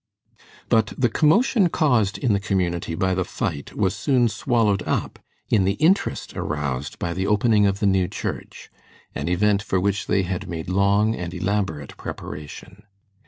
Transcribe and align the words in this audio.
But 0.67 0.93
the 0.97 1.09
commotion 1.09 1.69
caused 1.69 2.17
in 2.17 2.33
the 2.33 2.39
community 2.39 2.95
by 2.95 3.13
the 3.13 3.23
fight 3.23 3.75
was 3.75 3.95
soon 3.95 4.29
swallowed 4.29 4.81
up 4.87 5.19
in 5.49 5.63
the 5.63 5.73
interest 5.77 6.35
aroused 6.35 6.97
by 6.97 7.13
the 7.13 7.27
opening 7.27 7.67
of 7.67 7.79
the 7.79 7.85
new 7.85 8.07
church, 8.07 8.71
an 9.13 9.29
event 9.29 9.61
for 9.61 9.79
which 9.79 10.07
they 10.07 10.23
had 10.23 10.49
made 10.49 10.69
long 10.69 11.13
and 11.13 11.35
elaborate 11.35 11.95
preparation. 11.97 12.81